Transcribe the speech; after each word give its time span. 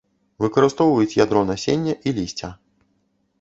Выкарыстоўваюць 0.45 1.17
ядро 1.25 1.43
насення 1.51 1.93
і 2.09 2.15
лісця. 2.21 2.51